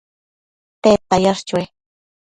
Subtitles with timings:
[0.81, 1.63] tedta yash chue?